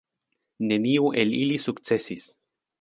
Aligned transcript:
Neniu 0.71 1.13
el 1.25 1.37
ili 1.43 1.61
sukcesis. 1.69 2.29